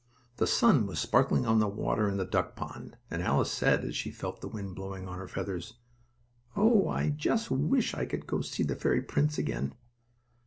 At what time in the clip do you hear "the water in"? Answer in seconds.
1.59-2.17